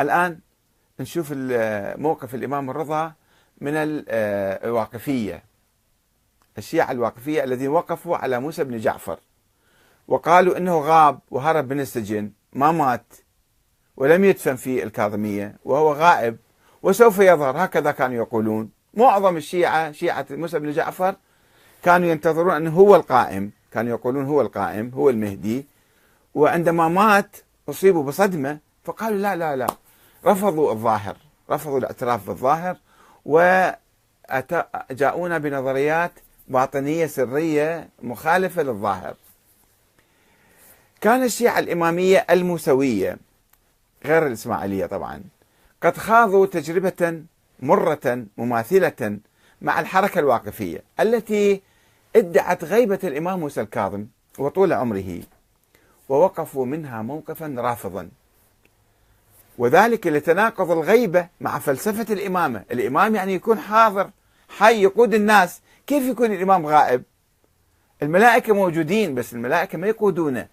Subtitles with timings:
[0.00, 0.38] الآن
[1.00, 1.32] نشوف
[1.98, 3.12] موقف الإمام الرضا
[3.60, 5.42] من الواقفية
[6.58, 9.18] الشيعة الواقفية الذين وقفوا على موسى بن جعفر.
[10.08, 13.14] وقالوا إنه غاب وهرب من السجن ما مات
[13.96, 16.36] ولم يدفن في الكاظمية وهو غائب
[16.82, 17.64] وسوف يظهر.
[17.64, 18.70] هكذا كانوا يقولون.
[18.94, 21.16] معظم الشيعة شيعة موسى بن جعفر
[21.82, 23.50] كانوا ينتظرون أنه هو القائم.
[23.72, 25.66] كانوا يقولون هو القائم هو المهدي.
[26.34, 27.36] وعندما مات
[27.68, 29.66] أصيبوا بصدمة فقالوا لا لا لا.
[30.26, 31.16] رفضوا الظاهر
[31.50, 32.76] رفضوا الاعتراف بالظاهر
[33.24, 33.78] وجاءونا
[35.38, 36.12] بنظريات
[36.48, 39.14] باطنية سرية مخالفة للظاهر.
[41.00, 43.18] كان الشيعة الإمامية الموسوية
[44.04, 45.22] غير الإسماعيلية طبعا
[45.82, 47.22] قد خاضوا تجربة
[47.60, 49.18] مرة مماثلة
[49.62, 51.62] مع الحركة الواقفية التي
[52.16, 54.06] ادعت غيبة الإمام موسى الكاظم
[54.38, 55.20] وطول عمره
[56.08, 58.08] ووقفوا منها موقفا رافضا.
[59.58, 62.64] وذلك لتناقض الغيبة مع فلسفة الإمامة.
[62.70, 64.10] الإمام يعني يكون حاضر
[64.48, 65.60] حي يقود الناس.
[65.86, 67.02] كيف يكون الإمام غائب؟
[68.02, 70.46] الملائكة موجودين بس الملائكة ما يقودونه.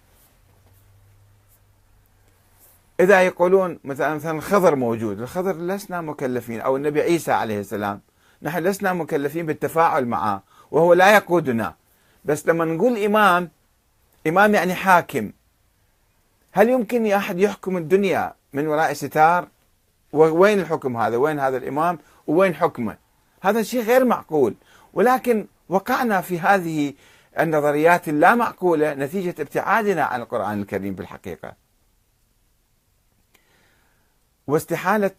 [3.00, 5.20] إذا يقولون مثلا مثلا الخضر موجود.
[5.20, 8.00] الخضر لسنا مكلفين أو النبي عيسى عليه السلام.
[8.42, 11.74] نحن لسنا مكلفين بالتفاعل معه وهو لا يقودنا.
[12.24, 13.50] بس لما نقول إمام
[14.26, 15.32] إمام يعني حاكم.
[16.52, 19.48] هل يمكن أحد يحكم الدنيا؟ من وراء ستار
[20.12, 22.96] وين الحكم هذا؟ وين هذا الإمام؟ وين حكمه؟
[23.42, 24.54] هذا شيء غير معقول.
[24.92, 26.94] ولكن وقعنا في هذه
[27.40, 31.52] النظريات اللا معقولة نتيجة ابتعادنا عن القرآن الكريم بالحقيقة.
[34.46, 35.10] واستحالة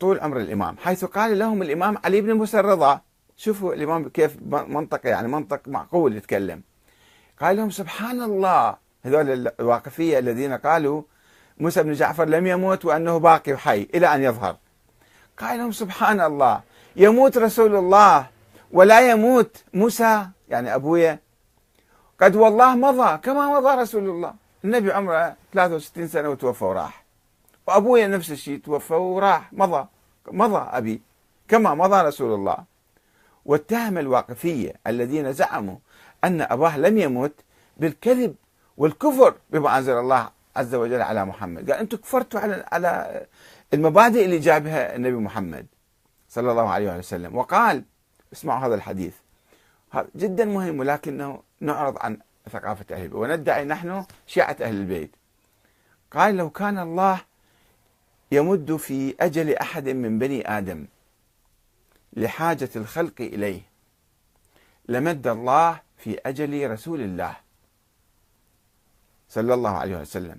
[0.00, 3.00] طول عمر الإمام حيث قال لهم الإمام علي بن موسى الرضا
[3.36, 6.62] شوفوا الإمام كيف منطق يعني منطق معقول يتكلم.
[7.40, 11.02] قال لهم سبحان الله هذول الواقفية الذين قالوا
[11.62, 14.56] موسى بن جعفر لم يموت وأنه باقي حي إلى أن يظهر.
[15.38, 16.60] قال لهم سبحان الله
[16.96, 18.26] يموت رسول الله
[18.72, 21.18] ولا يموت موسى يعني أبويا
[22.20, 24.34] قد والله مضى كما مضى رسول الله.
[24.64, 27.04] النبي عمره 63 سنة وتوفى وراح.
[27.66, 29.52] وأبويا نفس الشيء توفى وراح.
[29.52, 29.86] مضى
[30.26, 31.02] مضى أبي
[31.48, 32.56] كما مضى رسول الله.
[33.46, 35.76] واتهم الواقفية الذين زعموا
[36.24, 37.32] أن أباه لم يمت
[37.76, 38.34] بالكذب
[38.76, 41.70] والكفر بما أنزل الله عز وجل على محمد.
[41.70, 43.26] قال أنتم كفرتوا على على
[43.74, 45.66] المبادئ اللي جابها النبي محمد
[46.28, 47.36] صلى الله عليه وسلم.
[47.36, 47.84] وقال
[48.32, 49.14] اسمعوا هذا الحديث.
[50.16, 52.18] جدا مهم ولكنه نعرض عن
[52.50, 55.10] ثقافة أهل البيت وندعي نحن شيعة أهل البيت.
[56.12, 57.20] قال لو كان الله
[58.32, 60.86] يمد في أجل أحد من بني آدم
[62.12, 63.60] لحاجة الخلق إليه
[64.88, 67.36] لمد الله في أجل رسول الله.
[69.32, 70.38] صلى الله عليه وسلم.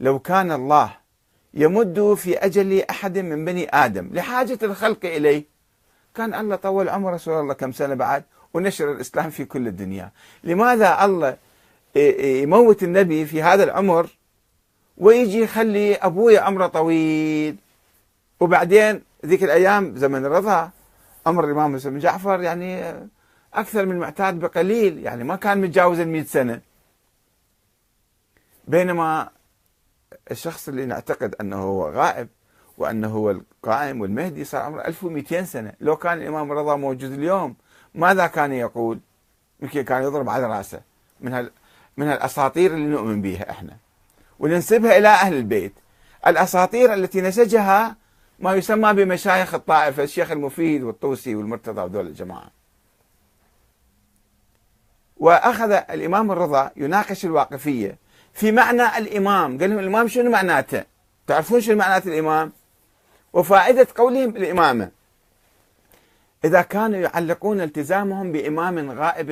[0.00, 0.90] لو كان الله
[1.54, 5.44] يمد في أجل أحد من بني آدم لحاجة الخلق إليه
[6.14, 10.10] كان الله طول عمر رسول الله كم سنة بعد؟ ونشر الإسلام في كل الدنيا.
[10.44, 11.36] لماذا الله
[12.42, 14.06] يموت النبي في هذا العمر
[14.96, 17.56] ويجي يخلي أبوي عمره طويل؟
[18.40, 20.70] وبعدين ذيك الأيام زمن الرضا
[21.26, 22.94] عمر الإمام مسلم جعفر يعني
[23.54, 26.60] أكثر من المعتاد بقليل يعني ما كان متجاوز المئة سنة.
[28.66, 29.28] بينما
[30.30, 32.28] الشخص اللي نعتقد أنه هو غائب
[32.78, 35.72] وأنه هو القائم والمهدي صار عمره 1200 سنة.
[35.80, 37.56] لو كان الإمام الرضا موجود اليوم
[37.94, 39.00] ماذا كان يقول؟
[39.60, 40.80] يمكن كان يضرب على رأسه
[41.20, 41.50] من هال
[41.96, 43.76] من الأساطير اللي نؤمن بها إحنا.
[44.38, 45.72] وننسبها إلى أهل البيت.
[46.26, 47.96] الأساطير التي نسجها
[48.38, 52.50] ما يسمى بمشايخ الطائفة الشيخ المفيد والطوسي والمرتضى ودول الجماعة.
[55.16, 57.98] وأخذ الإمام الرضا يناقش الواقفية.
[58.36, 59.58] في معنى الإمام.
[59.58, 60.84] قال لهم الإمام شنو معناته؟
[61.26, 62.52] تعرفون شنو معنات الإمام؟
[63.32, 64.90] وفائدة قولهم الإمامة.
[66.44, 69.30] إذا كانوا يعلقون التزامهم بإمام غائب